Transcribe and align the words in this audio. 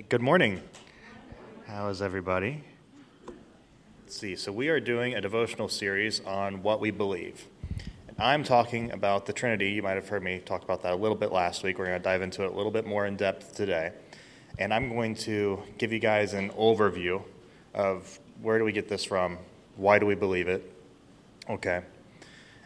Hey, 0.00 0.06
good 0.08 0.22
morning. 0.22 0.62
How 1.66 1.88
is 1.88 2.00
everybody? 2.00 2.64
Let's 4.02 4.18
see. 4.18 4.34
So, 4.34 4.50
we 4.50 4.68
are 4.68 4.80
doing 4.80 5.12
a 5.12 5.20
devotional 5.20 5.68
series 5.68 6.20
on 6.20 6.62
what 6.62 6.80
we 6.80 6.90
believe. 6.90 7.46
And 8.08 8.16
I'm 8.18 8.42
talking 8.42 8.92
about 8.92 9.26
the 9.26 9.34
Trinity. 9.34 9.72
You 9.72 9.82
might 9.82 9.96
have 9.96 10.08
heard 10.08 10.22
me 10.22 10.38
talk 10.38 10.64
about 10.64 10.82
that 10.84 10.94
a 10.94 10.96
little 10.96 11.18
bit 11.18 11.32
last 11.32 11.62
week. 11.62 11.78
We're 11.78 11.84
going 11.84 11.98
to 11.98 12.02
dive 12.02 12.22
into 12.22 12.44
it 12.44 12.50
a 12.50 12.56
little 12.56 12.70
bit 12.72 12.86
more 12.86 13.04
in 13.04 13.16
depth 13.16 13.54
today. 13.54 13.92
And 14.58 14.72
I'm 14.72 14.88
going 14.88 15.16
to 15.16 15.62
give 15.76 15.92
you 15.92 15.98
guys 15.98 16.32
an 16.32 16.48
overview 16.52 17.22
of 17.74 18.18
where 18.40 18.58
do 18.58 18.64
we 18.64 18.72
get 18.72 18.88
this 18.88 19.04
from, 19.04 19.36
why 19.76 19.98
do 19.98 20.06
we 20.06 20.14
believe 20.14 20.48
it, 20.48 20.72
okay? 21.50 21.82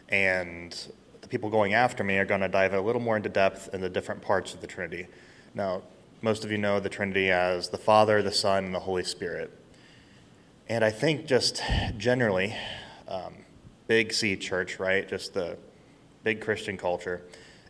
And 0.07 0.73
the 1.19 1.27
people 1.27 1.49
going 1.49 1.73
after 1.73 2.01
me 2.01 2.17
are 2.17 2.25
going 2.25 2.39
to 2.39 2.47
dive 2.47 2.73
a 2.73 2.79
little 2.79 3.01
more 3.01 3.17
into 3.17 3.27
depth 3.27 3.73
in 3.73 3.81
the 3.81 3.89
different 3.89 4.21
parts 4.21 4.53
of 4.53 4.61
the 4.61 4.67
Trinity. 4.67 5.07
Now, 5.53 5.81
most 6.25 6.43
of 6.43 6.49
you 6.49 6.57
know 6.57 6.79
the 6.79 6.89
Trinity 6.89 7.29
as 7.29 7.69
the 7.69 7.77
Father, 7.77 8.23
the 8.23 8.31
Son, 8.31 8.65
and 8.65 8.73
the 8.73 8.79
Holy 8.79 9.03
Spirit. 9.03 9.55
And 10.67 10.83
I 10.83 10.89
think 10.89 11.27
just 11.27 11.61
generally, 11.97 12.55
um, 13.07 13.35
big 13.85 14.11
C 14.11 14.35
church, 14.35 14.79
right? 14.79 15.07
Just 15.07 15.35
the 15.35 15.55
big 16.23 16.41
Christian 16.41 16.77
culture. 16.77 17.21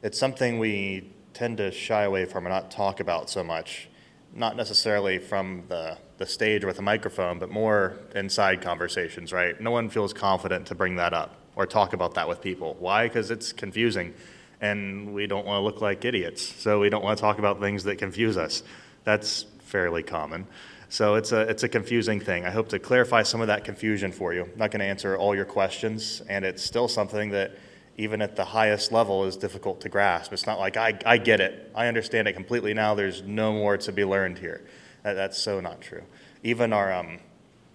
It's 0.03 0.17
something 0.17 0.57
we 0.57 1.11
tend 1.33 1.57
to 1.57 1.69
shy 1.69 2.03
away 2.03 2.23
from 2.23 2.45
and 2.45 2.53
not 2.53 2.71
talk 2.71 3.01
about 3.01 3.29
so 3.29 3.43
much. 3.43 3.89
Not 4.33 4.55
necessarily 4.55 5.19
from 5.19 5.63
the, 5.67 5.97
the 6.17 6.25
stage 6.25 6.63
with 6.63 6.79
a 6.79 6.81
microphone, 6.81 7.39
but 7.39 7.49
more 7.49 7.97
inside 8.15 8.61
conversations, 8.61 9.33
right? 9.33 9.59
No 9.59 9.71
one 9.71 9.89
feels 9.89 10.13
confident 10.13 10.65
to 10.67 10.75
bring 10.75 10.95
that 10.95 11.13
up 11.13 11.35
or 11.57 11.65
talk 11.65 11.91
about 11.91 12.13
that 12.13 12.29
with 12.29 12.39
people. 12.39 12.77
Why? 12.79 13.09
Because 13.09 13.31
it's 13.31 13.51
confusing 13.51 14.13
and 14.61 15.13
we 15.13 15.27
don't 15.27 15.45
want 15.45 15.59
to 15.59 15.61
look 15.61 15.81
like 15.81 16.05
idiots. 16.05 16.41
So 16.41 16.79
we 16.79 16.89
don't 16.89 17.03
want 17.03 17.17
to 17.17 17.21
talk 17.21 17.39
about 17.39 17.59
things 17.59 17.83
that 17.83 17.97
confuse 17.97 18.37
us. 18.37 18.63
That's 19.03 19.45
fairly 19.59 20.03
common. 20.03 20.47
So 20.89 21.15
it's 21.15 21.31
a, 21.31 21.41
it's 21.41 21.63
a 21.63 21.69
confusing 21.69 22.19
thing. 22.19 22.45
I 22.45 22.51
hope 22.51 22.69
to 22.69 22.79
clarify 22.79 23.23
some 23.23 23.41
of 23.41 23.47
that 23.47 23.63
confusion 23.63 24.11
for 24.11 24.33
you. 24.33 24.43
I'm 24.43 24.57
not 24.57 24.71
going 24.71 24.79
to 24.79 24.85
answer 24.85 25.17
all 25.17 25.35
your 25.35 25.45
questions, 25.45 26.21
and 26.29 26.45
it's 26.45 26.63
still 26.63 26.87
something 26.87 27.31
that, 27.31 27.57
even 27.97 28.21
at 28.21 28.35
the 28.35 28.45
highest 28.45 28.91
level, 28.91 29.25
is 29.25 29.35
difficult 29.35 29.81
to 29.81 29.89
grasp. 29.89 30.31
It's 30.31 30.45
not 30.45 30.59
like, 30.59 30.77
I, 30.77 30.97
I 31.05 31.17
get 31.17 31.41
it, 31.41 31.71
I 31.75 31.87
understand 31.87 32.27
it 32.27 32.33
completely 32.33 32.73
now, 32.73 32.93
there's 32.93 33.23
no 33.23 33.53
more 33.53 33.77
to 33.77 33.91
be 33.91 34.05
learned 34.05 34.37
here. 34.37 34.65
That, 35.03 35.13
that's 35.13 35.37
so 35.37 35.59
not 35.59 35.81
true. 35.81 36.03
Even 36.43 36.71
our, 36.71 36.93
um, 36.93 37.19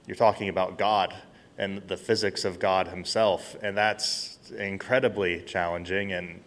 you're 0.06 0.16
talking 0.16 0.48
about 0.48 0.78
God 0.78 1.14
and 1.58 1.82
the 1.88 1.96
physics 1.96 2.44
of 2.44 2.58
God 2.58 2.88
Himself, 2.88 3.56
and 3.62 3.76
that's 3.76 4.38
incredibly 4.56 5.42
challenging 5.42 6.12
and 6.12 6.42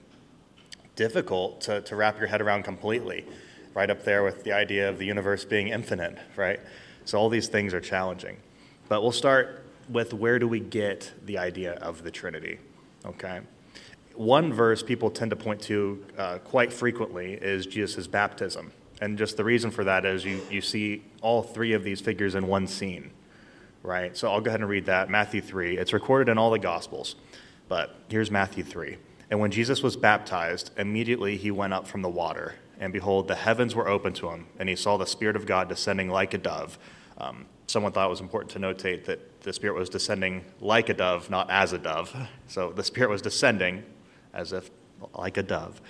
difficult 0.96 1.62
to, 1.62 1.82
to 1.82 1.96
wrap 1.96 2.18
your 2.20 2.28
head 2.28 2.42
around 2.42 2.64
completely 2.64 3.26
right 3.74 3.90
up 3.90 4.04
there 4.04 4.24
with 4.24 4.44
the 4.44 4.52
idea 4.52 4.88
of 4.88 4.98
the 4.98 5.06
universe 5.06 5.46
being 5.46 5.70
infinite, 5.70 6.18
right? 6.36 6.60
So 7.06 7.18
all 7.18 7.30
these 7.30 7.48
things 7.48 7.74
are 7.74 7.82
challenging. 7.82 8.38
But 8.88 9.02
we'll 9.02 9.12
start 9.12 9.66
with 9.90 10.14
where 10.14 10.40
do 10.40 10.48
we 10.48 10.60
get 10.60 11.12
the 11.26 11.38
idea 11.38 11.74
of 11.74 12.04
the 12.04 12.12
Trinity, 12.12 12.60
okay? 13.06 13.42
One 14.16 14.54
verse 14.54 14.84
people 14.84 15.10
tend 15.10 15.32
to 15.32 15.36
point 15.36 15.62
to 15.64 16.06
uh, 16.18 16.38
quite 16.40 16.72
frequently 16.72 17.34
is 17.34 17.66
Jesus' 17.66 18.08
baptism. 18.08 18.72
And 19.02 19.18
just 19.18 19.38
the 19.38 19.44
reason 19.44 19.72
for 19.72 19.84
that 19.84 20.06
is 20.06 20.24
you, 20.24 20.42
you 20.50 20.62
see 20.62 21.04
all 21.22 21.42
three 21.42 21.74
of 21.74 21.84
these 21.84 22.00
figures 22.00 22.36
in 22.36 22.48
one 22.48 22.68
scene, 22.68 23.10
right? 23.82 24.16
So 24.16 24.32
I'll 24.32 24.40
go 24.40 24.50
ahead 24.50 24.62
and 24.62 24.70
read 24.70 24.86
that. 24.86 25.10
Matthew 25.10 25.42
3. 25.42 25.78
It's 25.78 25.94
recorded 25.94 26.32
in 26.32 26.38
all 26.38 26.52
the 26.52 26.60
Gospels, 26.60 27.16
but 27.68 27.96
here's 28.08 28.30
Matthew 28.30 28.64
3. 28.64 28.98
And 29.34 29.42
when 29.42 29.50
Jesus 29.50 29.82
was 29.82 29.98
baptized, 29.98 30.70
immediately 30.78 31.38
he 31.38 31.50
went 31.50 31.74
up 31.74 31.88
from 31.88 32.04
the 32.04 32.10
water 32.10 32.54
and 32.80 32.92
behold, 32.92 33.30
the 33.30 33.36
heavens 33.36 33.76
were 33.76 33.88
opened 33.88 34.18
to 34.18 34.30
him, 34.30 34.48
and 34.60 34.68
he 34.68 34.76
saw 34.76 34.98
the 34.98 35.06
Spirit 35.06 35.38
of 35.38 35.46
God 35.46 35.70
descending 35.70 36.10
like 36.10 36.34
a 36.34 36.38
dove. 36.38 36.78
Um, 37.18 37.46
someone 37.68 37.94
thought 37.94 38.08
it 38.08 38.10
was 38.10 38.20
important 38.20 38.52
to 38.52 38.60
notate 38.60 39.06
that 39.06 39.42
the 39.42 39.54
Spirit 39.54 39.76
was 39.76 39.90
descending 39.90 40.44
like 40.60 40.90
a 40.90 40.94
dove, 40.94 41.30
not 41.30 41.50
as 41.50 41.72
a 41.72 41.78
dove. 41.78 42.14
So 42.48 42.72
the 42.74 42.84
Spirit 42.84 43.10
was 43.10 43.22
descending 43.22 43.84
as 44.34 44.52
if 44.52 44.70
like 45.14 45.38
a 45.38 45.44
dove, 45.44 45.82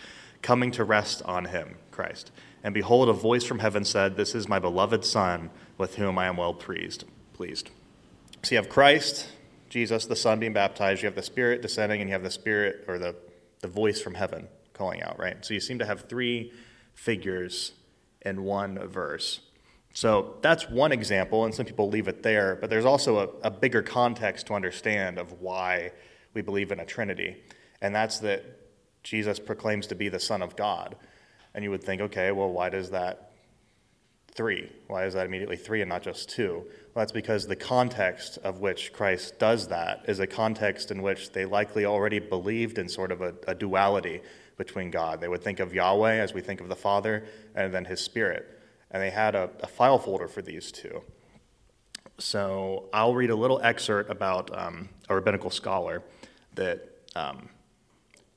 coming 0.43 0.69
to 0.71 0.83
rest 0.83 1.23
on 1.23 1.45
him, 1.45 1.77
Christ. 1.89 2.31
And 2.63 2.73
behold, 2.75 3.09
a 3.09 3.13
voice 3.13 3.43
from 3.43 3.57
heaven 3.57 3.83
said, 3.83 4.15
This 4.15 4.35
is 4.35 4.47
my 4.47 4.59
beloved 4.59 5.03
Son, 5.03 5.49
with 5.77 5.95
whom 5.95 6.19
I 6.19 6.27
am 6.27 6.37
well 6.37 6.53
pleased. 6.53 7.05
pleased. 7.33 7.71
So 8.43 8.51
you 8.55 8.57
have 8.57 8.69
Christ, 8.69 9.29
Jesus, 9.69 10.05
the 10.05 10.15
Son 10.15 10.39
being 10.39 10.53
baptized, 10.53 11.01
you 11.01 11.07
have 11.07 11.15
the 11.15 11.23
Spirit 11.23 11.61
descending, 11.61 12.01
and 12.01 12.09
you 12.09 12.13
have 12.13 12.23
the 12.23 12.29
Spirit, 12.29 12.85
or 12.87 12.99
the, 12.99 13.15
the 13.63 13.67
voice 13.67 13.99
from 13.99 14.13
heaven 14.13 14.47
calling 14.73 15.01
out, 15.01 15.17
right? 15.17 15.43
So 15.43 15.55
you 15.55 15.59
seem 15.59 15.79
to 15.79 15.85
have 15.85 16.01
three 16.01 16.51
figures 16.93 17.71
in 18.21 18.43
one 18.43 18.87
verse. 18.87 19.39
So 19.93 20.35
that's 20.41 20.69
one 20.69 20.91
example, 20.91 21.45
and 21.45 21.55
some 21.55 21.65
people 21.65 21.87
leave 21.87 22.07
it 22.07 22.21
there, 22.21 22.55
but 22.59 22.69
there's 22.69 22.85
also 22.85 23.19
a, 23.19 23.47
a, 23.47 23.51
bigger 23.51 23.81
context 23.81 24.47
to 24.47 24.53
understand 24.53 25.17
of 25.17 25.39
why 25.39 25.91
we 26.33 26.41
believe 26.41 26.71
in 26.71 26.79
a 26.79 26.85
Trinity, 26.85 27.37
and 27.81 27.93
that's 27.95 28.19
that 28.19 28.43
Jesus 29.03 29.39
proclaims 29.39 29.87
to 29.87 29.95
be 29.95 30.09
the 30.09 30.19
Son 30.19 30.41
of 30.41 30.55
God. 30.55 30.95
And 31.53 31.63
you 31.63 31.69
would 31.69 31.83
think, 31.83 32.01
okay, 32.01 32.31
well, 32.31 32.49
why 32.49 32.69
does 32.69 32.89
that 32.89 33.32
three? 34.33 34.71
Why 34.87 35.05
is 35.05 35.13
that 35.13 35.25
immediately 35.25 35.57
three 35.57 35.81
and 35.81 35.89
not 35.89 36.03
just 36.03 36.29
two? 36.29 36.63
Well, 36.93 37.01
that's 37.01 37.11
because 37.11 37.47
the 37.47 37.55
context 37.55 38.37
of 38.43 38.59
which 38.59 38.93
Christ 38.93 39.39
does 39.39 39.67
that 39.67 40.05
is 40.07 40.19
a 40.19 40.27
context 40.27 40.91
in 40.91 41.01
which 41.01 41.31
they 41.31 41.45
likely 41.45 41.85
already 41.85 42.19
believed 42.19 42.77
in 42.77 42.89
sort 42.89 43.11
of 43.11 43.21
a, 43.21 43.33
a 43.47 43.55
duality 43.55 44.21
between 44.57 44.91
God. 44.91 45.21
They 45.21 45.27
would 45.27 45.43
think 45.43 45.59
of 45.59 45.73
Yahweh 45.73 46.15
as 46.15 46.33
we 46.33 46.41
think 46.41 46.61
of 46.61 46.69
the 46.69 46.75
Father, 46.75 47.25
and 47.55 47.73
then 47.73 47.85
His 47.85 48.01
Spirit. 48.01 48.61
And 48.91 49.01
they 49.01 49.09
had 49.09 49.35
a, 49.35 49.49
a 49.61 49.67
file 49.67 49.97
folder 49.97 50.27
for 50.27 50.41
these 50.41 50.71
two. 50.71 51.01
So 52.19 52.89
I'll 52.93 53.15
read 53.15 53.31
a 53.31 53.35
little 53.35 53.59
excerpt 53.61 54.11
about 54.11 54.55
um, 54.55 54.89
a 55.09 55.15
rabbinical 55.15 55.49
scholar 55.49 56.03
that 56.53 56.87
um, 57.15 57.49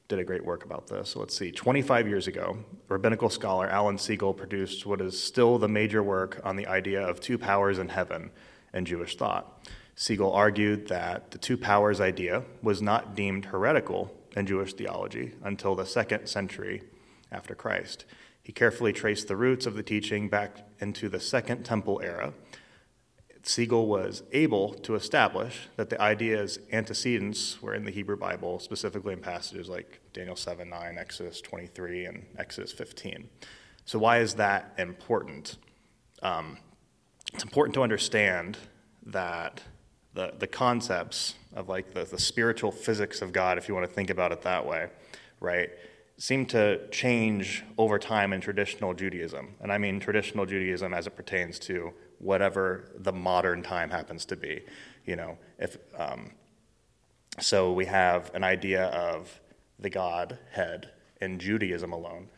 did 0.09 0.19
a 0.19 0.25
great 0.25 0.45
work 0.45 0.65
about 0.65 0.87
this. 0.87 1.11
So 1.11 1.21
let's 1.21 1.37
see. 1.37 1.51
25 1.51 2.07
years 2.07 2.27
ago, 2.27 2.59
rabbinical 2.89 3.29
scholar 3.29 3.69
Alan 3.69 3.97
Segal 3.97 4.37
produced 4.37 4.87
what 4.87 5.01
is 5.01 5.21
still 5.21 5.59
the 5.59 5.69
major 5.69 6.03
work 6.03 6.41
on 6.45 6.57
the 6.57 6.67
idea 6.67 7.01
of 7.01 7.21
two 7.21 7.39
powers 7.39 7.79
in 7.79 7.89
heaven 7.89 8.31
in 8.73 8.85
Jewish 8.85 9.17
thought. 9.17 9.67
Segal 9.97 10.35
argued 10.35 10.89
that 10.89 11.31
the 11.31 11.39
two 11.39 11.57
powers 11.57 12.01
idea 12.01 12.45
was 12.63 12.83
not 12.83 13.17
deemed 13.17 13.47
heretical 13.47 14.15
in 14.37 14.47
Jewish 14.47 14.75
theology 14.75 15.33
until 15.43 15.75
the 15.75 15.87
second 15.87 16.27
century 16.27 16.83
after 17.33 17.55
Christ. 17.55 18.05
He 18.43 18.53
carefully 18.53 18.93
traced 18.93 19.27
the 19.27 19.37
roots 19.37 19.67
of 19.67 19.75
the 19.75 19.83
teaching 19.83 20.29
back 20.29 20.59
into 20.79 21.09
the 21.09 21.19
Second 21.19 21.65
Temple 21.65 22.01
era. 22.05 22.33
Segal 23.47 23.87
was 23.87 24.25
able 24.33 24.75
to 24.75 24.97
establish 24.97 25.69
that 25.77 25.89
the 25.89 26.01
idea's 26.03 26.59
antecedents 26.73 27.63
were 27.63 27.75
in 27.75 27.85
the 27.85 27.93
Hebrew 27.93 28.17
Bible, 28.17 28.59
specifically 28.59 29.13
in 29.13 29.21
passages 29.21 29.69
like 29.69 30.01
Daniel 30.13 30.35
7 30.35 30.69
9, 30.69 30.99
Exodus 30.99 31.41
23, 31.41 32.07
and 32.07 32.27
Exodus 32.39 32.73
15. 32.73 33.29
So, 33.85 34.01
why 34.01 34.19
is 34.19 34.35
that 34.35 34.75
important? 34.79 35.59
Um, 36.23 36.59
it's 37.33 37.45
important 37.45 37.75
to 37.75 37.83
understand 37.83 38.59
that 39.05 39.63
the, 40.15 40.33
the 40.37 40.49
concepts 40.49 41.37
of 41.55 41.69
like 41.69 41.95
the, 41.95 42.05
the 42.05 42.19
spiritual 42.19 42.73
physics 42.73 43.23
of 43.23 43.33
God, 43.33 43.59
if 43.59 43.69
you 43.69 43.75
want 43.75 43.87
to 43.89 43.93
think 43.93 44.11
about 44.11 44.33
it 44.33 44.43
that 44.43 44.67
way, 44.67 44.89
right, 45.39 45.71
seem 46.19 46.47
to 46.47 46.89
change 46.89 47.63
over 47.79 47.99
time 47.99 48.33
in 48.33 48.41
traditional 48.41 48.93
Judaism. 48.93 49.55
And 49.61 49.71
I 49.71 49.79
mean 49.79 50.01
traditional 50.01 50.47
Judaism 50.47 50.93
as 50.93 51.07
it 51.07 51.15
pertains 51.15 51.61
to 51.61 51.93
whatever 52.19 52.91
the 52.99 53.13
modern 53.13 53.63
time 53.63 53.91
happens 53.91 54.25
to 54.27 54.37
be. 54.37 54.63
You 55.05 55.17
know, 55.17 55.39
if 55.59 55.77
um, 55.97 56.33
so, 57.39 57.73
we 57.73 57.85
have 57.87 58.35
an 58.35 58.45
idea 58.45 58.85
of 58.87 59.41
the 59.79 59.91
Godhead 59.91 60.91
in 61.21 61.39
Judaism 61.39 61.93
alone 61.93 62.29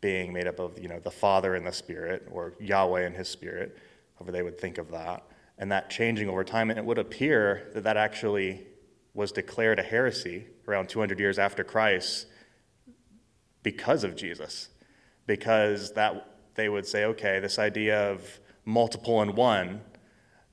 being 0.00 0.32
made 0.32 0.46
up 0.46 0.58
of 0.58 0.78
you 0.78 0.88
know 0.88 0.98
the 0.98 1.10
Father 1.10 1.54
and 1.54 1.66
the 1.66 1.72
Spirit, 1.72 2.28
or 2.30 2.54
Yahweh 2.60 3.02
and 3.02 3.16
His 3.16 3.28
Spirit, 3.28 3.78
however 4.18 4.32
they 4.32 4.42
would 4.42 4.58
think 4.58 4.78
of 4.78 4.90
that 4.90 5.24
and 5.58 5.70
that 5.70 5.90
changing 5.90 6.28
over 6.28 6.44
time. 6.44 6.70
And 6.70 6.78
it 6.78 6.84
would 6.84 6.98
appear 6.98 7.70
that 7.74 7.84
that 7.84 7.96
actually 7.96 8.66
was 9.14 9.32
declared 9.32 9.78
a 9.78 9.82
heresy 9.82 10.46
around 10.66 10.88
200 10.88 11.20
years 11.20 11.38
after 11.38 11.62
Christ 11.64 12.26
because 13.62 14.04
of 14.04 14.16
Jesus. 14.16 14.68
Because 15.26 15.92
that 15.92 16.36
they 16.54 16.68
would 16.68 16.86
say, 16.86 17.04
okay, 17.04 17.38
this 17.38 17.58
idea 17.58 18.10
of 18.10 18.40
multiple 18.64 19.22
in 19.22 19.34
one, 19.34 19.80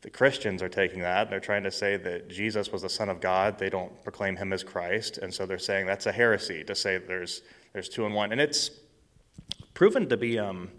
the 0.02 0.10
Christians 0.10 0.64
are 0.64 0.70
taking 0.70 1.02
that. 1.02 1.30
They're 1.30 1.40
trying 1.40 1.64
to 1.64 1.72
say 1.72 1.98
that 1.98 2.30
Jesus 2.30 2.72
was 2.72 2.82
the 2.82 2.90
Son 2.90 3.10
of 3.10 3.20
God. 3.20 3.60
They 3.60 3.70
don't 3.70 4.02
proclaim 4.04 4.38
him 4.38 4.54
as 4.54 4.64
Christ. 4.64 5.18
And 5.18 5.34
so 5.34 5.46
they're 5.46 5.60
saying 5.60 5.88
that's 5.88 6.06
a 6.06 6.12
heresy 6.12 6.64
to 6.64 6.76
say 6.76 6.98
there's, 6.98 7.42
there's 7.74 7.90
two 7.90 8.06
in 8.06 8.14
one. 8.14 8.32
And 8.32 8.40
it's 8.40 8.72
proven 9.74 10.08
to 10.10 10.16
be 10.16 10.40
um, 10.40 10.70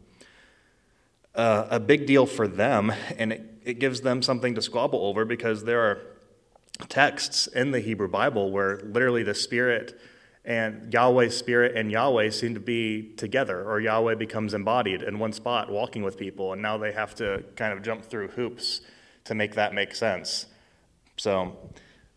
uh, 1.35 1.67
a 1.71 1.81
big 1.81 2.07
deal 2.07 2.27
for 2.27 2.49
them, 2.49 2.93
and 3.19 3.33
it, 3.33 3.61
it 3.65 3.75
gives 3.79 4.01
them 4.01 4.23
something 4.23 4.55
to 4.55 4.63
squabble 4.63 5.05
over 5.05 5.25
because 5.25 5.65
there 5.65 5.81
are 5.81 6.01
texts 6.89 7.47
in 7.47 7.71
the 7.71 7.81
Hebrew 7.81 8.09
Bible 8.09 8.51
where 8.51 8.79
literally 8.79 9.23
the 9.23 9.35
Spirit 9.35 10.01
And 10.45 10.93
Yahweh's 10.93 11.37
spirit 11.37 11.77
and 11.77 11.93
Yahweh 11.93 12.31
seem 12.31 12.55
to 12.55 12.61
be 12.61 13.13
together, 13.17 13.63
or 13.63 13.81
Yahweh 13.81 14.15
becomes 14.15 14.55
embodied 14.55 15.03
in 15.03 15.19
one 15.19 15.33
spot 15.33 15.71
walking 15.71 16.03
with 16.03 16.17
people, 16.17 16.53
and 16.53 16.63
now 16.63 16.79
they 16.79 16.93
have 16.93 17.15
to 17.17 17.45
kind 17.57 17.73
of 17.73 17.83
jump 17.83 18.05
through 18.05 18.29
hoops 18.29 18.81
to 19.25 19.35
make 19.35 19.55
that 19.55 19.75
make 19.75 19.95
sense. 19.95 20.47
So, 21.17 21.59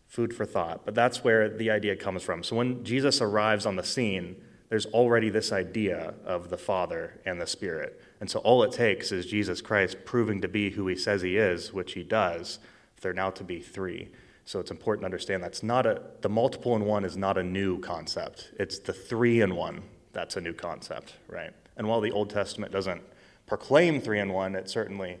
food 0.06 0.34
for 0.34 0.46
thought. 0.46 0.86
But 0.86 0.94
that's 0.94 1.22
where 1.22 1.50
the 1.50 1.70
idea 1.70 1.96
comes 1.96 2.22
from. 2.22 2.42
So, 2.42 2.56
when 2.56 2.82
Jesus 2.82 3.20
arrives 3.20 3.66
on 3.66 3.76
the 3.76 3.84
scene, 3.84 4.36
there's 4.70 4.86
already 4.86 5.28
this 5.28 5.52
idea 5.52 6.14
of 6.24 6.48
the 6.48 6.56
Father 6.56 7.20
and 7.26 7.40
the 7.40 7.46
Spirit. 7.46 8.00
And 8.20 8.30
so, 8.30 8.38
all 8.40 8.62
it 8.62 8.72
takes 8.72 9.12
is 9.12 9.26
Jesus 9.26 9.60
Christ 9.60 9.98
proving 10.06 10.40
to 10.40 10.48
be 10.48 10.70
who 10.70 10.86
he 10.86 10.96
says 10.96 11.20
he 11.20 11.36
is, 11.36 11.74
which 11.74 11.92
he 11.92 12.02
does, 12.02 12.58
for 12.94 13.02
there 13.02 13.12
now 13.12 13.30
to 13.30 13.44
be 13.44 13.60
three. 13.60 14.08
So 14.44 14.60
it's 14.60 14.70
important 14.70 15.02
to 15.02 15.06
understand 15.06 15.42
that's 15.42 15.62
not 15.62 15.86
a, 15.86 16.02
the 16.20 16.28
multiple 16.28 16.76
in 16.76 16.84
one 16.84 17.04
is 17.04 17.16
not 17.16 17.38
a 17.38 17.42
new 17.42 17.80
concept. 17.80 18.52
It's 18.58 18.78
the 18.78 18.92
three 18.92 19.40
in 19.40 19.54
one 19.56 19.82
that's 20.12 20.36
a 20.36 20.40
new 20.40 20.52
concept, 20.52 21.14
right? 21.28 21.52
And 21.76 21.88
while 21.88 22.00
the 22.00 22.12
Old 22.12 22.30
Testament 22.30 22.72
doesn't 22.72 23.02
proclaim 23.46 24.00
three 24.00 24.20
in 24.20 24.32
one, 24.32 24.54
it 24.54 24.68
certainly 24.68 25.18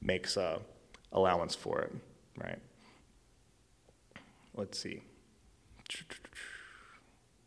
makes 0.00 0.36
allowance 1.12 1.54
for 1.54 1.80
it, 1.82 1.94
right? 2.36 2.58
Let's 4.54 4.78
see. 4.78 5.02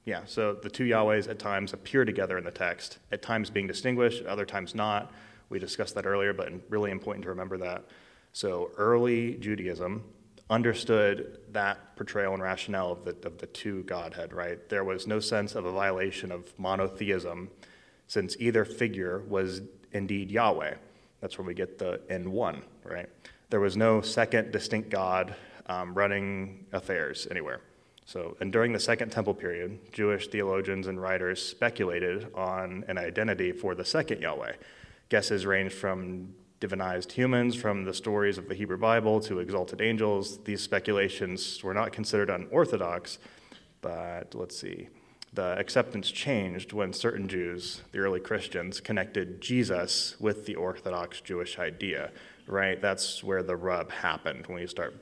Yeah, 0.06 0.22
so 0.26 0.54
the 0.54 0.70
two 0.70 0.86
Yahwehs 0.86 1.30
at 1.30 1.38
times 1.38 1.74
appear 1.74 2.06
together 2.06 2.38
in 2.38 2.46
the 2.46 2.52
text, 2.52 2.98
at 3.12 3.22
times 3.22 3.50
being 3.50 3.68
distinguished, 3.68 4.22
at 4.22 4.28
other 4.28 4.46
times 4.46 4.74
not. 4.74 5.12
We 5.50 5.60
discussed 5.60 5.96
that 5.96 6.06
earlier, 6.06 6.34
but 6.34 6.52
really 6.70 6.92
important 6.92 7.24
to 7.24 7.30
remember 7.30 7.58
that. 7.58 7.84
So 8.32 8.72
early 8.78 9.36
Judaism 9.36 10.04
understood 10.50 11.40
that 11.52 11.96
portrayal 11.96 12.34
and 12.34 12.42
rationale 12.42 12.92
of 12.92 13.04
the, 13.04 13.28
of 13.28 13.38
the 13.38 13.48
two 13.48 13.84
Godhead, 13.84 14.34
right? 14.34 14.70
There 14.70 14.84
was 14.84 15.06
no 15.06 15.20
sense 15.20 15.56
of 15.56 15.66
a 15.66 15.72
violation 15.72 16.32
of 16.32 16.58
monotheism 16.58 17.50
since 18.08 18.38
either 18.40 18.64
figure 18.64 19.24
was 19.28 19.62
indeed 19.92 20.32
Yahweh. 20.32 20.76
That's 21.20 21.38
where 21.38 21.46
we 21.46 21.54
get 21.54 21.78
the 21.78 22.00
in 22.10 22.32
one, 22.32 22.62
right? 22.84 23.10
There 23.50 23.60
was 23.60 23.76
no 23.76 24.02
second 24.02 24.52
distinct 24.52 24.90
God 24.90 25.36
um, 25.68 25.94
running 25.94 26.66
affairs 26.72 27.28
anywhere. 27.30 27.62
So, 28.06 28.38
and 28.40 28.54
during 28.54 28.72
the 28.72 28.80
Second 28.80 29.12
Temple 29.12 29.34
period, 29.34 29.92
Jewish 29.92 30.30
theologians 30.30 30.88
and 30.88 31.02
writers 31.02 31.46
speculated 31.46 32.34
on 32.34 32.86
an 32.88 32.98
identity 32.98 33.52
for 33.52 33.76
the 33.76 33.84
second 33.84 34.22
Yahweh. 34.22 34.54
Guesses 35.10 35.46
ranged 35.46 35.76
from 35.76 36.34
divinized 36.60 37.12
humans 37.12 37.56
from 37.56 37.86
the 37.86 37.94
stories 37.94 38.38
of 38.38 38.50
the 38.50 38.56
Hebrew 38.56 38.78
Bible 38.78 39.20
to 39.22 39.40
exalted 39.40 39.82
angels. 39.82 40.44
These 40.44 40.62
speculations 40.62 41.64
were 41.64 41.74
not 41.74 41.92
considered 41.92 42.30
unorthodox, 42.30 43.20
but 43.82 44.34
let's 44.34 44.58
see. 44.58 44.90
The 45.34 45.58
acceptance 45.60 46.10
changed 46.10 46.74
when 46.74 46.94
certain 46.94 47.28
Jews, 47.28 47.82
the 47.92 48.00
early 48.00 48.20
Christians, 48.20 48.80
connected 48.80 49.40
Jesus 49.40 50.20
with 50.20 50.46
the 50.46 50.56
Orthodox 50.56 51.22
Jewish 51.22 51.60
idea, 51.60 52.12
right? 52.48 52.82
That's 52.82 53.24
where 53.24 53.44
the 53.44 53.56
rub 53.56 53.92
happened 53.92 54.48
when 54.48 54.62
you 54.62 54.68
start 54.68 54.96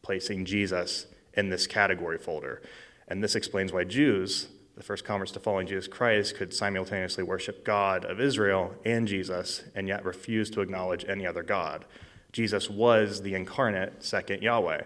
placing 0.00 0.46
Jesus 0.46 1.06
in 1.34 1.50
this 1.50 1.66
category 1.66 2.18
folder. 2.18 2.62
And 3.08 3.22
this 3.22 3.34
explains 3.34 3.72
why 3.72 3.84
Jews, 3.84 4.48
the 4.76 4.82
first 4.82 5.04
converts 5.04 5.32
to 5.32 5.40
following 5.40 5.66
Jesus 5.66 5.86
Christ 5.86 6.36
could 6.36 6.52
simultaneously 6.52 7.22
worship 7.22 7.64
God 7.64 8.04
of 8.04 8.20
Israel 8.20 8.74
and 8.84 9.06
Jesus 9.06 9.62
and 9.74 9.86
yet 9.86 10.04
refuse 10.04 10.50
to 10.50 10.60
acknowledge 10.60 11.04
any 11.08 11.26
other 11.26 11.42
God. 11.42 11.84
Jesus 12.32 12.68
was 12.68 13.22
the 13.22 13.34
incarnate 13.34 14.02
second 14.02 14.42
Yahweh. 14.42 14.82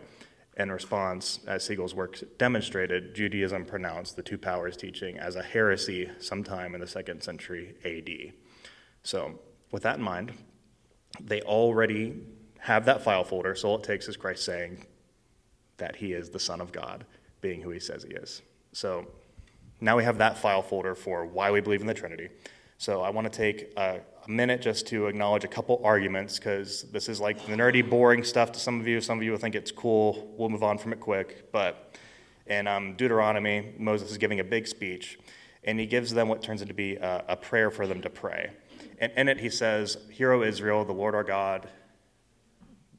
In 0.59 0.71
response, 0.71 1.39
as 1.47 1.67
Segal's 1.67 1.95
work 1.95 2.19
demonstrated, 2.37 3.15
Judaism 3.15 3.65
pronounced 3.65 4.17
the 4.17 4.23
two 4.23 4.37
powers 4.37 4.77
teaching 4.77 5.17
as 5.17 5.37
a 5.37 5.43
heresy 5.43 6.11
sometime 6.19 6.75
in 6.75 6.81
the 6.81 6.87
second 6.87 7.23
century 7.23 7.77
AD. 7.85 8.35
So, 9.03 9.39
with 9.71 9.85
that 9.85 9.99
in 9.99 10.03
mind, 10.03 10.33
they 11.21 11.41
already 11.43 12.21
have 12.59 12.85
that 12.87 13.03
file 13.03 13.25
folder, 13.25 13.55
so 13.55 13.69
all 13.69 13.79
it 13.79 13.85
takes 13.85 14.09
is 14.09 14.17
Christ 14.17 14.45
saying 14.45 14.85
that 15.77 15.97
he 15.97 16.13
is 16.13 16.31
the 16.31 16.41
Son 16.41 16.61
of 16.61 16.73
God, 16.73 17.07
being 17.41 17.63
who 17.63 17.71
he 17.71 17.79
says 17.79 18.03
he 18.03 18.11
is. 18.11 18.43
So, 18.73 19.07
now 19.81 19.97
we 19.97 20.05
have 20.05 20.19
that 20.19 20.39
file 20.39 20.63
folder 20.63 20.95
for 20.95 21.25
why 21.25 21.51
we 21.51 21.61
believe 21.61 21.81
in 21.81 21.87
the 21.87 21.95
Trinity. 21.95 22.29
So 22.79 23.03
I 23.03 23.11
want 23.11 23.31
to 23.33 23.37
take 23.37 23.73
a, 23.77 24.01
a 24.25 24.31
minute 24.31 24.63
just 24.63 24.87
to 24.89 25.07
acknowledge 25.07 25.45
a 25.45 25.49
couple 25.49 25.81
arguments 25.85 26.39
because 26.39 26.83
this 26.93 27.09
is 27.09 27.21
like 27.21 27.45
the 27.47 27.53
nerdy, 27.55 27.89
boring 27.89 28.23
stuff 28.23 28.53
to 28.53 28.61
some 28.61 28.79
of 28.81 28.87
you. 28.87 29.01
Some 29.01 29.19
of 29.19 29.25
you 29.25 29.33
will 29.33 29.39
think 29.39 29.55
it's 29.55 29.73
cool. 29.73 30.33
We'll 30.39 30.49
move 30.49 30.63
on 30.63 30.79
from 30.79 30.93
it 30.93 31.01
quick. 31.01 31.51
But 31.51 31.97
in 32.47 32.67
um, 32.67 32.95
Deuteronomy, 32.95 33.75
Moses 33.79 34.13
is 34.13 34.19
giving 34.19 34.41
a 34.41 34.45
big 34.45 34.67
speech, 34.67 35.19
and 35.65 35.79
he 35.79 35.87
gives 35.87 36.13
them 36.13 36.29
what 36.29 36.41
turns 36.41 36.63
into 36.63 36.73
be 36.73 36.95
a, 36.97 37.25
a 37.29 37.37
prayer 37.37 37.71
for 37.71 37.87
them 37.87 38.01
to 38.03 38.11
pray. 38.11 38.51
And 39.01 39.13
in 39.17 39.29
it, 39.29 39.41
he 39.41 39.51
says, 39.51 39.99
Hear, 40.11 40.33
O 40.33 40.43
Israel, 40.43 40.85
the 40.85 40.93
Lord 40.93 41.15
our 41.15 41.25
God. 41.25 41.69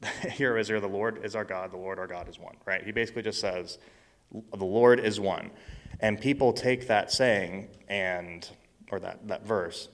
Hear, 0.32 0.56
O 0.56 0.60
Israel, 0.60 0.80
the 0.80 0.88
Lord 0.88 1.24
is 1.24 1.34
our 1.34 1.44
God, 1.44 1.72
the 1.72 1.78
Lord 1.78 1.98
our 1.98 2.06
God 2.06 2.28
is 2.28 2.38
one, 2.38 2.56
right? 2.64 2.82
He 2.84 2.92
basically 2.92 3.22
just 3.22 3.40
says, 3.40 3.78
The 4.32 4.64
Lord 4.64 5.00
is 5.00 5.18
one. 5.20 5.50
And 6.00 6.20
people 6.20 6.52
take 6.52 6.86
that 6.86 7.10
saying 7.12 7.68
and, 7.88 8.48
or 8.90 9.00
that, 9.00 9.28
that 9.28 9.46
verse, 9.46 9.88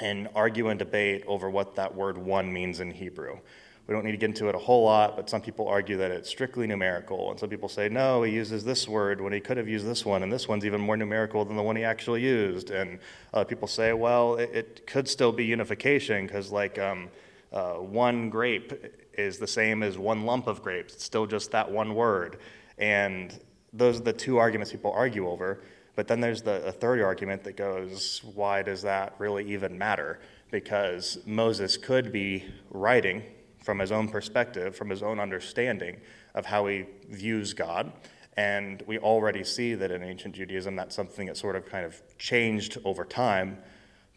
and 0.00 0.28
argue 0.34 0.68
and 0.68 0.78
debate 0.78 1.24
over 1.26 1.48
what 1.48 1.76
that 1.76 1.94
word 1.94 2.18
one 2.18 2.52
means 2.52 2.80
in 2.80 2.90
Hebrew. 2.90 3.38
We 3.86 3.92
don't 3.92 4.04
need 4.04 4.12
to 4.12 4.16
get 4.16 4.30
into 4.30 4.48
it 4.48 4.54
a 4.54 4.58
whole 4.58 4.84
lot, 4.84 5.14
but 5.14 5.28
some 5.28 5.42
people 5.42 5.68
argue 5.68 5.98
that 5.98 6.10
it's 6.10 6.30
strictly 6.30 6.66
numerical. 6.66 7.30
And 7.30 7.38
some 7.38 7.50
people 7.50 7.68
say, 7.68 7.90
no, 7.90 8.22
he 8.22 8.32
uses 8.32 8.64
this 8.64 8.88
word 8.88 9.20
when 9.20 9.32
he 9.32 9.40
could 9.40 9.58
have 9.58 9.68
used 9.68 9.86
this 9.86 10.06
one, 10.06 10.22
and 10.22 10.32
this 10.32 10.48
one's 10.48 10.64
even 10.64 10.80
more 10.80 10.96
numerical 10.96 11.44
than 11.44 11.54
the 11.56 11.62
one 11.62 11.76
he 11.76 11.84
actually 11.84 12.22
used. 12.22 12.70
And 12.70 12.98
other 13.34 13.44
people 13.44 13.68
say, 13.68 13.92
well, 13.92 14.36
it, 14.36 14.50
it 14.54 14.86
could 14.86 15.06
still 15.06 15.32
be 15.32 15.44
unification 15.44 16.26
because, 16.26 16.50
like, 16.50 16.78
um, 16.78 17.10
uh, 17.52 17.74
one 17.74 18.30
grape 18.30 18.72
is 19.18 19.38
the 19.38 19.46
same 19.46 19.82
as 19.82 19.98
one 19.98 20.24
lump 20.24 20.46
of 20.46 20.62
grapes. 20.62 20.94
It's 20.94 21.04
still 21.04 21.26
just 21.26 21.50
that 21.50 21.70
one 21.70 21.94
word. 21.94 22.38
And 22.78 23.38
those 23.74 24.00
are 24.00 24.04
the 24.04 24.12
two 24.12 24.38
arguments 24.38 24.72
people 24.72 24.92
argue 24.92 25.28
over. 25.28 25.60
But 25.96 26.08
then 26.08 26.20
there's 26.20 26.42
the 26.42 26.72
third 26.72 27.00
argument 27.00 27.44
that 27.44 27.56
goes, 27.56 28.20
why 28.34 28.62
does 28.62 28.82
that 28.82 29.14
really 29.18 29.52
even 29.52 29.78
matter? 29.78 30.18
Because 30.50 31.18
Moses 31.24 31.76
could 31.76 32.10
be 32.10 32.44
writing 32.70 33.22
from 33.62 33.78
his 33.78 33.92
own 33.92 34.08
perspective, 34.08 34.76
from 34.76 34.90
his 34.90 35.02
own 35.02 35.20
understanding 35.20 35.96
of 36.34 36.46
how 36.46 36.66
he 36.66 36.86
views 37.08 37.54
God. 37.54 37.92
And 38.36 38.82
we 38.86 38.98
already 38.98 39.44
see 39.44 39.74
that 39.74 39.92
in 39.92 40.02
ancient 40.02 40.34
Judaism, 40.34 40.74
that's 40.74 40.96
something 40.96 41.26
that 41.26 41.36
sort 41.36 41.54
of 41.54 41.64
kind 41.66 41.86
of 41.86 42.02
changed 42.18 42.78
over 42.84 43.04
time. 43.04 43.58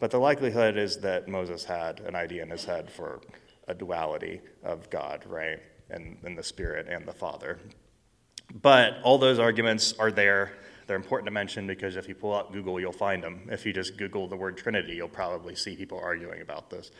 But 0.00 0.10
the 0.10 0.18
likelihood 0.18 0.76
is 0.76 0.98
that 0.98 1.28
Moses 1.28 1.64
had 1.64 2.00
an 2.00 2.16
idea 2.16 2.42
in 2.42 2.50
his 2.50 2.64
head 2.64 2.90
for 2.90 3.20
a 3.68 3.74
duality 3.74 4.40
of 4.64 4.90
God, 4.90 5.24
right? 5.26 5.60
And, 5.90 6.18
and 6.24 6.36
the 6.36 6.42
Spirit 6.42 6.88
and 6.88 7.06
the 7.06 7.12
Father. 7.12 7.58
But 8.54 8.98
all 9.02 9.18
those 9.18 9.38
arguments 9.38 9.94
are 9.98 10.10
there. 10.10 10.52
They're 10.86 10.96
important 10.96 11.26
to 11.26 11.32
mention 11.32 11.66
because 11.66 11.96
if 11.96 12.08
you 12.08 12.14
pull 12.14 12.32
up 12.32 12.52
Google, 12.52 12.80
you'll 12.80 12.92
find 12.92 13.22
them. 13.22 13.48
If 13.50 13.66
you 13.66 13.72
just 13.72 13.98
Google 13.98 14.26
the 14.26 14.36
word 14.36 14.56
Trinity, 14.56 14.94
you'll 14.94 15.08
probably 15.08 15.54
see 15.54 15.76
people 15.76 15.98
arguing 15.98 16.40
about 16.40 16.70
this, 16.70 16.90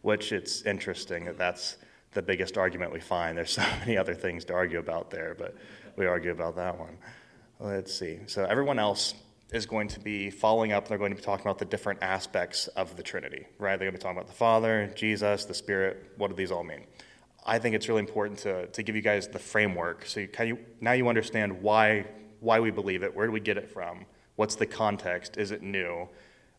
which 0.00 0.32
it's 0.32 0.62
interesting 0.62 1.26
that 1.26 1.36
that's 1.36 1.76
the 2.12 2.22
biggest 2.22 2.56
argument 2.56 2.92
we 2.92 3.00
find. 3.00 3.36
There's 3.36 3.50
so 3.50 3.62
many 3.80 3.98
other 3.98 4.14
things 4.14 4.46
to 4.46 4.54
argue 4.54 4.78
about 4.78 5.10
there, 5.10 5.36
but 5.38 5.54
we 5.96 6.06
argue 6.06 6.30
about 6.30 6.56
that 6.56 6.78
one. 6.78 6.96
Let's 7.60 7.94
see. 7.94 8.20
So 8.26 8.44
everyone 8.44 8.78
else 8.78 9.14
is 9.52 9.66
going 9.66 9.88
to 9.88 10.00
be 10.00 10.30
following 10.30 10.72
up. 10.72 10.88
They're 10.88 10.98
going 10.98 11.12
to 11.12 11.16
be 11.16 11.22
talking 11.22 11.46
about 11.46 11.58
the 11.58 11.66
different 11.66 12.02
aspects 12.02 12.68
of 12.68 12.96
the 12.96 13.02
Trinity, 13.02 13.46
right? 13.58 13.78
They're 13.78 13.90
going 13.90 13.92
to 13.92 13.98
be 13.98 14.02
talking 14.02 14.16
about 14.16 14.28
the 14.28 14.34
Father, 14.34 14.90
Jesus, 14.94 15.44
the 15.44 15.54
Spirit. 15.54 16.12
What 16.16 16.28
do 16.28 16.34
these 16.36 16.50
all 16.50 16.64
mean? 16.64 16.84
I 17.48 17.60
think 17.60 17.76
it's 17.76 17.88
really 17.88 18.00
important 18.00 18.40
to, 18.40 18.66
to 18.66 18.82
give 18.82 18.96
you 18.96 19.02
guys 19.02 19.28
the 19.28 19.38
framework. 19.38 20.04
So 20.06 20.20
you, 20.20 20.28
kind 20.28 20.52
of, 20.52 20.58
now 20.80 20.92
you 20.92 21.08
understand 21.08 21.62
why, 21.62 22.06
why 22.40 22.58
we 22.58 22.72
believe 22.72 23.04
it, 23.04 23.14
where 23.14 23.26
do 23.26 23.32
we 23.32 23.38
get 23.38 23.56
it 23.56 23.70
from, 23.70 24.04
what's 24.34 24.56
the 24.56 24.66
context, 24.66 25.36
is 25.36 25.52
it 25.52 25.62
new 25.62 26.08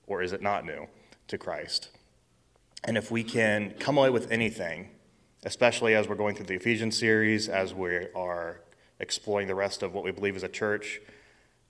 or 0.07 0.21
is 0.21 0.31
it 0.31 0.41
not 0.41 0.65
new 0.65 0.87
to 1.27 1.37
Christ? 1.37 1.89
And 2.85 2.97
if 2.97 3.11
we 3.11 3.21
can 3.21 3.71
come 3.79 3.97
away 3.97 4.09
with 4.09 4.31
anything, 4.31 4.89
especially 5.43 5.93
as 5.93 6.07
we're 6.07 6.15
going 6.15 6.35
through 6.35 6.45
the 6.45 6.55
Ephesians 6.55 6.97
series, 6.97 7.49
as 7.49 7.73
we 7.73 8.07
are 8.15 8.61
exploring 9.01 9.47
the 9.47 9.55
rest 9.55 9.83
of 9.83 9.93
what 9.93 10.05
we 10.05 10.11
believe 10.11 10.37
as 10.37 10.43
a 10.43 10.47
church, 10.47 11.01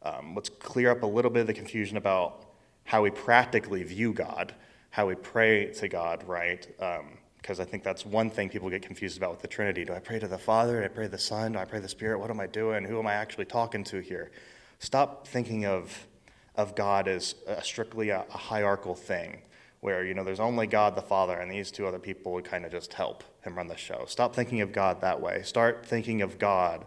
um, 0.04 0.36
let's 0.36 0.50
clear 0.50 0.92
up 0.92 1.02
a 1.02 1.08
little 1.08 1.32
bit 1.32 1.42
of 1.42 1.48
the 1.48 1.54
confusion 1.54 1.98
about 1.98 2.46
how 2.84 3.02
we 3.02 3.10
practically 3.10 3.82
view 3.82 4.14
God, 4.14 4.54
how 4.92 5.08
we 5.08 5.16
pray 5.16 5.74
to 5.74 5.88
God, 5.88 6.24
right? 6.28 6.68
Um, 6.80 7.18
because 7.48 7.62
I 7.62 7.64
think 7.64 7.82
that's 7.82 8.06
one 8.06 8.30
thing 8.30 8.50
people 8.50 8.70
get 8.70 8.82
confused 8.82 9.16
about 9.16 9.32
with 9.32 9.40
the 9.40 9.48
Trinity. 9.48 9.86
Do 9.86 9.94
I 9.94 10.00
pray 10.00 10.20
to 10.20 10.28
the 10.28 10.38
Father? 10.38 10.82
Do 10.82 10.86
I 10.86 10.90
pray 10.90 11.06
to 11.06 11.10
the 11.10 11.18
Son? 11.18 11.54
Do 11.54 11.60
I 11.60 11.64
pray 11.64 11.80
to 11.80 11.84
the 11.84 11.88
Spirit? 11.88 12.20
What 12.20 12.30
am 12.30 12.42
I 12.42 12.48
doing? 12.48 12.84
Who 12.84 13.00
am 13.00 13.08
I 13.08 13.14
actually 13.14 13.46
talking 13.46 13.86
to 13.86 14.00
here? 14.00 14.32
Stop 14.80 15.26
thinking 15.26 15.66
of, 15.66 16.08
of 16.56 16.76
God 16.76 17.08
as 17.08 17.36
a 17.48 17.64
strictly 17.64 18.10
a, 18.10 18.26
a 18.34 18.38
hierarchical 18.38 18.96
thing 18.96 19.44
where, 19.80 20.04
you 20.04 20.14
know, 20.14 20.26
there's 20.26 20.42
only 20.42 20.68
God 20.68 20.98
the 20.98 21.02
Father 21.02 21.36
and 21.40 21.50
these 21.50 21.72
two 21.72 21.88
other 21.88 22.00
people 22.00 22.34
would 22.34 22.44
kind 22.44 22.66
of 22.66 22.72
just 22.74 22.92
help 22.92 23.24
him 23.46 23.56
run 23.56 23.68
the 23.68 23.78
show. 23.78 24.04
Stop 24.10 24.36
thinking 24.36 24.60
of 24.60 24.74
God 24.74 25.00
that 25.00 25.22
way. 25.22 25.42
Start 25.44 25.86
thinking 25.86 26.22
of 26.22 26.38
God 26.38 26.84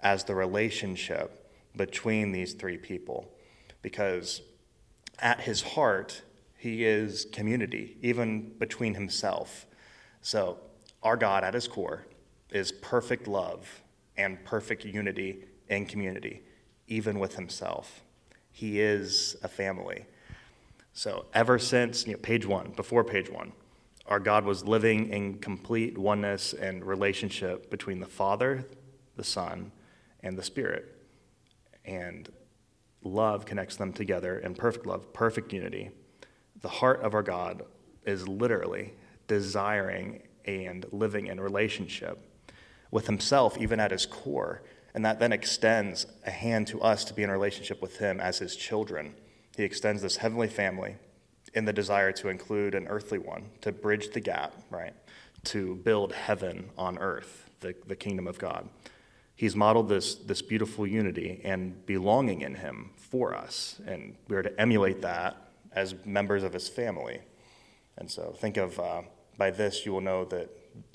as 0.00 0.22
the 0.22 0.36
relationship 0.36 1.50
between 1.74 2.30
these 2.30 2.52
three 2.52 2.76
people. 2.76 3.34
because 3.82 4.42
at 5.18 5.40
his 5.40 5.62
heart, 5.62 6.22
he 6.56 6.84
is 6.84 7.26
community, 7.32 7.96
even 8.00 8.52
between 8.58 8.94
himself. 8.94 9.66
So, 10.24 10.56
our 11.02 11.18
God 11.18 11.44
at 11.44 11.52
his 11.52 11.68
core 11.68 12.06
is 12.48 12.72
perfect 12.72 13.28
love 13.28 13.82
and 14.16 14.42
perfect 14.42 14.86
unity 14.86 15.44
in 15.68 15.84
community, 15.84 16.42
even 16.88 17.18
with 17.18 17.34
himself. 17.34 18.02
He 18.50 18.80
is 18.80 19.36
a 19.42 19.48
family. 19.48 20.06
So, 20.94 21.26
ever 21.34 21.58
since 21.58 22.06
you 22.06 22.14
know, 22.14 22.18
page 22.20 22.46
one, 22.46 22.72
before 22.74 23.04
page 23.04 23.28
one, 23.28 23.52
our 24.06 24.18
God 24.18 24.46
was 24.46 24.64
living 24.64 25.10
in 25.10 25.40
complete 25.40 25.98
oneness 25.98 26.54
and 26.54 26.82
relationship 26.86 27.70
between 27.70 28.00
the 28.00 28.06
Father, 28.06 28.64
the 29.16 29.24
Son, 29.24 29.72
and 30.20 30.38
the 30.38 30.42
Spirit. 30.42 30.86
And 31.84 32.30
love 33.02 33.44
connects 33.44 33.76
them 33.76 33.92
together 33.92 34.38
in 34.38 34.54
perfect 34.54 34.86
love, 34.86 35.12
perfect 35.12 35.52
unity. 35.52 35.90
The 36.62 36.68
heart 36.70 37.02
of 37.02 37.12
our 37.12 37.22
God 37.22 37.64
is 38.06 38.26
literally 38.26 38.94
desiring 39.26 40.22
and 40.44 40.84
living 40.92 41.26
in 41.26 41.40
relationship 41.40 42.18
with 42.90 43.06
Himself, 43.06 43.58
even 43.58 43.80
at 43.80 43.90
His 43.90 44.06
core. 44.06 44.62
And 44.94 45.04
that 45.04 45.18
then 45.18 45.32
extends 45.32 46.06
a 46.24 46.30
hand 46.30 46.68
to 46.68 46.80
us 46.80 47.04
to 47.06 47.14
be 47.14 47.22
in 47.22 47.30
relationship 47.30 47.82
with 47.82 47.98
Him 47.98 48.20
as 48.20 48.38
His 48.38 48.54
children. 48.56 49.14
He 49.56 49.64
extends 49.64 50.02
this 50.02 50.16
heavenly 50.16 50.48
family 50.48 50.96
in 51.54 51.64
the 51.64 51.72
desire 51.72 52.12
to 52.12 52.28
include 52.28 52.74
an 52.74 52.86
earthly 52.88 53.18
one, 53.18 53.50
to 53.60 53.72
bridge 53.72 54.10
the 54.10 54.20
gap, 54.20 54.52
right? 54.70 54.94
To 55.44 55.76
build 55.76 56.12
heaven 56.12 56.70
on 56.76 56.98
earth, 56.98 57.50
the, 57.60 57.74
the 57.86 57.96
kingdom 57.96 58.26
of 58.26 58.38
God. 58.38 58.68
He's 59.36 59.56
modeled 59.56 59.88
this, 59.88 60.14
this 60.14 60.42
beautiful 60.42 60.86
unity 60.86 61.40
and 61.44 61.84
belonging 61.86 62.42
in 62.42 62.54
Him 62.54 62.90
for 62.96 63.34
us. 63.34 63.80
And 63.86 64.16
we 64.28 64.36
are 64.36 64.42
to 64.42 64.60
emulate 64.60 65.02
that 65.02 65.36
as 65.72 65.94
members 66.04 66.44
of 66.44 66.52
His 66.52 66.68
family. 66.68 67.20
And 67.98 68.10
so 68.10 68.34
think 68.38 68.56
of 68.56 68.78
uh, 68.78 69.02
by 69.36 69.50
this 69.50 69.84
you 69.84 69.92
will 69.92 70.00
know 70.00 70.24
that, 70.26 70.50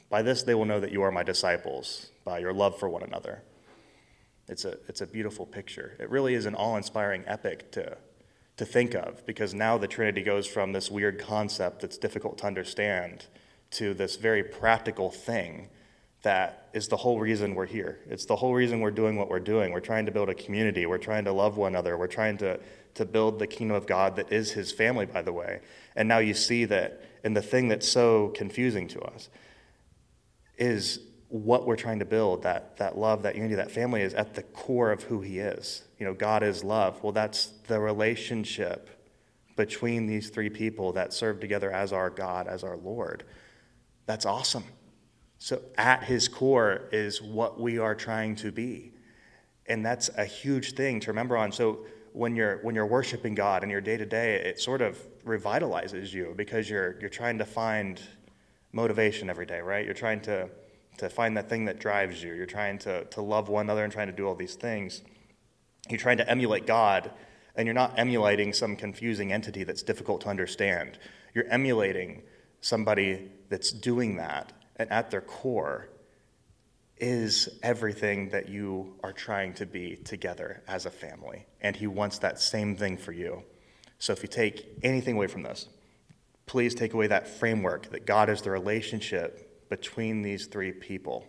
by 0.10 0.22
this 0.22 0.44
they 0.44 0.56
will 0.56 0.66
know 0.66 0.80
that 0.80 0.92
you 0.92 1.02
are 1.02 1.12
my 1.12 1.24
disciples, 1.24 2.12
by 2.24 2.40
your 2.40 2.54
love 2.54 2.78
for 2.80 2.90
one 2.90 3.04
another. 3.04 3.44
It's 4.48 4.66
a, 4.66 4.78
it's 4.88 5.02
a 5.02 5.08
beautiful 5.08 5.46
picture. 5.46 5.96
It 6.00 6.10
really 6.10 6.34
is 6.34 6.46
an 6.46 6.56
awe 6.56 6.76
inspiring 6.76 7.24
epic 7.28 7.72
to, 7.74 7.98
to 8.58 8.66
think 8.66 8.96
of 8.96 9.26
because 9.26 9.54
now 9.54 9.78
the 9.78 9.88
Trinity 9.88 10.24
goes 10.24 10.48
from 10.48 10.74
this 10.74 10.90
weird 10.90 11.20
concept 11.20 11.82
that's 11.82 11.98
difficult 11.98 12.40
to 12.40 12.48
understand 12.48 13.28
to 13.72 13.94
this 13.94 14.16
very 14.16 14.44
practical 14.44 15.12
thing 15.12 15.70
that 16.22 16.68
is 16.74 16.88
the 16.88 16.98
whole 16.98 17.20
reason 17.20 17.56
we're 17.56 17.66
here. 17.66 18.00
It's 18.10 18.26
the 18.26 18.36
whole 18.36 18.54
reason 18.54 18.82
we're 18.82 18.92
doing 18.92 19.16
what 19.16 19.30
we're 19.30 19.40
doing. 19.40 19.72
We're 19.72 19.80
trying 19.80 20.06
to 20.06 20.12
build 20.12 20.30
a 20.30 20.34
community. 20.34 20.86
We're 20.86 20.98
trying 20.98 21.24
to 21.26 21.32
love 21.32 21.56
one 21.56 21.74
another. 21.74 21.98
We're 21.98 22.08
trying 22.08 22.38
to, 22.40 22.60
to 22.96 23.06
build 23.06 23.40
the 23.40 23.48
kingdom 23.48 23.78
of 23.78 23.88
God 23.88 24.18
that 24.18 24.32
is 24.32 24.52
his 24.52 24.72
family, 24.72 25.06
by 25.06 25.22
the 25.22 25.32
way. 25.32 25.62
And 25.96 26.10
now 26.10 26.18
you 26.18 26.34
see 26.34 26.66
that, 26.66 27.02
and 27.24 27.36
the 27.36 27.42
thing 27.42 27.68
that's 27.68 27.88
so 27.88 28.30
confusing 28.30 28.88
to 28.90 29.02
us 29.02 29.30
is 30.58 31.00
what 31.30 31.66
we're 31.68 31.76
trying 31.76 32.00
to 32.00 32.06
build 32.06 32.44
that, 32.44 32.78
that 32.78 32.98
love, 32.98 33.24
that 33.24 33.36
unity, 33.36 33.56
that 33.56 33.72
family 33.72 34.02
is 34.02 34.14
at 34.14 34.34
the 34.34 34.44
core 34.44 34.92
of 34.92 35.04
who 35.04 35.22
he 35.22 35.40
is. 35.40 35.84
You 36.00 36.06
know, 36.06 36.14
God 36.14 36.44
is 36.44 36.64
love. 36.64 37.02
Well, 37.04 37.12
that's 37.12 37.48
the 37.68 37.80
relationship 37.80 38.90
between 39.56 40.08
these 40.08 40.30
three 40.30 40.50
people 40.50 40.94
that 40.94 41.14
serve 41.14 41.40
together 41.40 41.72
as 41.72 41.94
our 41.94 42.10
God, 42.10 42.48
as 42.48 42.64
our 42.64 42.78
Lord. 42.78 43.24
That's 44.06 44.26
awesome. 44.26 44.64
So, 45.38 45.62
at 45.78 46.04
his 46.04 46.28
core 46.28 46.90
is 46.92 47.22
what 47.22 47.60
we 47.60 47.78
are 47.78 47.96
trying 47.96 48.36
to 48.38 48.52
be. 48.52 48.92
And 49.68 49.86
that's 49.86 50.10
a 50.18 50.26
huge 50.26 50.74
thing 50.74 51.00
to 51.02 51.12
remember 51.12 51.38
on. 51.38 51.52
So, 51.52 51.86
when 52.14 52.36
you're, 52.36 52.58
when 52.58 52.76
you're 52.76 52.86
worshiping 52.86 53.36
God 53.36 53.64
in 53.64 53.70
your 53.70 53.82
day 53.82 53.98
to 53.98 54.06
day, 54.06 54.36
it 54.36 54.60
sort 54.60 54.82
of 54.82 54.98
revitalizes 55.24 56.14
you 56.14 56.34
because 56.36 56.70
you're, 56.70 57.00
you're 57.00 57.10
trying 57.10 57.38
to 57.38 57.46
find 57.46 58.02
motivation 58.72 59.30
every 59.30 59.46
day, 59.46 59.60
right? 59.60 59.86
You're 59.86 59.94
trying 59.94 60.22
to, 60.22 60.50
to 60.98 61.10
find 61.10 61.36
that 61.38 61.50
thing 61.50 61.66
that 61.66 61.80
drives 61.80 62.22
you. 62.22 62.34
You're 62.34 62.46
trying 62.46 62.78
to, 62.80 63.06
to 63.06 63.22
love 63.22 63.50
one 63.50 63.66
another 63.66 63.84
and 63.84 63.92
trying 63.92 64.08
to 64.08 64.14
do 64.14 64.28
all 64.28 64.36
these 64.36 64.56
things. 64.56 65.02
You're 65.90 66.00
trying 66.00 66.18
to 66.18 66.30
emulate 66.30 66.68
God, 66.68 67.12
and 67.56 67.66
you're 67.66 67.74
not 67.74 67.98
emulating 67.98 68.54
some 68.54 68.76
confusing 68.76 69.34
entity 69.34 69.64
that's 69.64 69.82
difficult 69.82 70.22
to 70.22 70.30
understand. 70.30 71.00
You're 71.34 71.48
emulating 71.50 72.24
somebody 72.62 73.32
that's 73.50 73.72
doing 73.72 74.18
that 74.18 74.54
and 74.76 74.92
at 74.92 75.12
their 75.12 75.22
core 75.22 75.90
is 77.00 77.50
everything 77.64 78.30
that 78.30 78.50
you 78.50 78.94
are 79.04 79.14
trying 79.14 79.54
to 79.54 79.66
be 79.66 79.96
together 79.96 80.62
as 80.68 80.86
a 80.86 80.92
family. 80.92 81.46
And 81.62 81.76
He 81.76 81.88
wants 81.88 82.20
that 82.20 82.40
same 82.40 82.76
thing 82.76 82.98
for 82.98 83.12
you. 83.12 83.44
So 84.00 84.14
if 84.14 84.22
you 84.22 84.30
take 84.30 84.68
anything 84.84 85.16
away 85.16 85.28
from 85.28 85.44
this, 85.44 85.68
please 86.46 86.74
take 86.74 86.94
away 86.94 87.08
that 87.08 87.28
framework 87.28 87.90
that 87.92 88.06
God 88.06 88.30
is 88.30 88.42
the 88.42 88.52
relationship 88.52 89.70
between 89.70 90.22
these 90.22 90.48
three 90.48 90.72
people. 90.72 91.26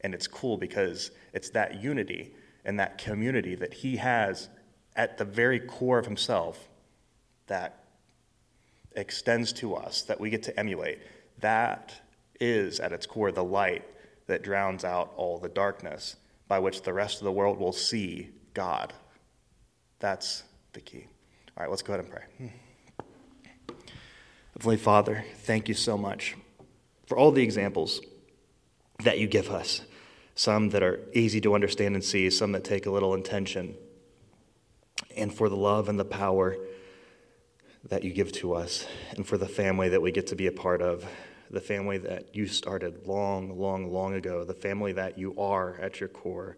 And 0.00 0.14
it's 0.14 0.26
cool 0.26 0.56
because 0.56 1.10
it's 1.32 1.50
that 1.50 1.82
unity 1.82 2.34
and 2.64 2.78
that 2.80 2.98
community 2.98 3.54
that 3.56 3.74
He 3.74 3.96
has 3.96 4.48
at 4.96 5.18
the 5.18 5.24
very 5.24 5.60
core 5.60 5.98
of 5.98 6.06
Himself 6.06 6.68
that 7.46 7.84
extends 8.96 9.52
to 9.54 9.74
us, 9.74 10.02
that 10.02 10.18
we 10.18 10.30
get 10.30 10.42
to 10.44 10.58
emulate. 10.58 10.98
That 11.40 11.94
is, 12.40 12.80
at 12.80 12.92
its 12.92 13.06
core, 13.06 13.30
the 13.32 13.44
light 13.44 13.84
that 14.28 14.42
drowns 14.42 14.84
out 14.84 15.12
all 15.16 15.38
the 15.38 15.48
darkness 15.48 16.16
by 16.46 16.58
which 16.60 16.82
the 16.82 16.92
rest 16.92 17.18
of 17.18 17.24
the 17.24 17.32
world 17.32 17.58
will 17.58 17.72
see 17.72 18.30
God. 18.54 18.94
That's 19.98 20.44
the 20.72 20.80
key. 20.80 21.06
All 21.56 21.64
right, 21.64 21.70
let's 21.70 21.82
go 21.82 21.94
ahead 21.94 22.04
and 22.04 22.12
pray. 22.12 22.22
Hmm. 22.38 23.74
Heavenly 24.56 24.76
Father, 24.76 25.24
thank 25.42 25.68
you 25.68 25.74
so 25.74 25.98
much 25.98 26.36
for 27.06 27.18
all 27.18 27.32
the 27.32 27.42
examples 27.42 28.00
that 29.02 29.18
you 29.18 29.26
give 29.26 29.50
us. 29.50 29.82
Some 30.34 30.70
that 30.70 30.82
are 30.82 31.00
easy 31.14 31.40
to 31.40 31.54
understand 31.54 31.94
and 31.94 32.04
see, 32.04 32.30
some 32.30 32.52
that 32.52 32.64
take 32.64 32.86
a 32.86 32.90
little 32.90 33.14
intention, 33.14 33.74
and 35.16 35.34
for 35.34 35.48
the 35.48 35.56
love 35.56 35.88
and 35.88 35.98
the 35.98 36.04
power 36.04 36.56
that 37.84 38.04
you 38.04 38.12
give 38.12 38.30
to 38.32 38.54
us, 38.54 38.86
and 39.16 39.26
for 39.26 39.38
the 39.38 39.48
family 39.48 39.88
that 39.88 40.02
we 40.02 40.12
get 40.12 40.26
to 40.28 40.36
be 40.36 40.46
a 40.46 40.52
part 40.52 40.82
of 40.82 41.06
the 41.50 41.60
family 41.60 41.98
that 41.98 42.34
you 42.34 42.46
started 42.46 43.06
long, 43.06 43.58
long, 43.58 43.92
long 43.92 44.14
ago, 44.14 44.44
the 44.44 44.54
family 44.54 44.92
that 44.92 45.18
you 45.18 45.38
are 45.38 45.76
at 45.80 46.00
your 46.00 46.08
core, 46.08 46.56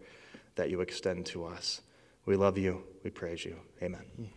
that 0.55 0.69
you 0.69 0.81
extend 0.81 1.25
to 1.27 1.45
us. 1.45 1.81
We 2.25 2.35
love 2.35 2.57
you. 2.57 2.83
We 3.03 3.09
praise 3.09 3.45
you. 3.45 3.57
Amen. 3.81 4.31